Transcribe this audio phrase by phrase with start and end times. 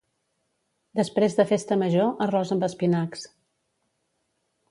[0.99, 3.27] Després de festa major, arròs amb espinacs.